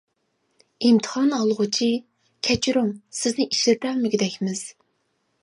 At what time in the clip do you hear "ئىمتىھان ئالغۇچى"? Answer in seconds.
0.87-1.89